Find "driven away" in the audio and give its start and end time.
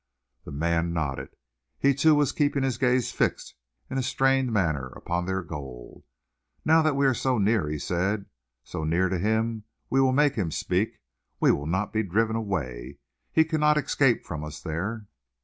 12.01-12.97